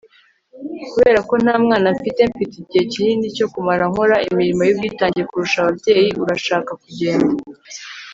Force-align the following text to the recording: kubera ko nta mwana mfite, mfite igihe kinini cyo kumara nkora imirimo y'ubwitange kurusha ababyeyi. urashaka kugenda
kubera 0.91 1.19
ko 1.27 1.33
nta 1.43 1.55
mwana 1.63 1.87
mfite, 1.95 2.21
mfite 2.31 2.55
igihe 2.61 2.81
kinini 2.91 3.25
cyo 3.37 3.47
kumara 3.53 3.83
nkora 3.91 4.15
imirimo 4.29 4.61
y'ubwitange 4.65 5.21
kurusha 5.29 5.57
ababyeyi. 5.61 6.09
urashaka 6.23 6.71
kugenda 6.83 7.31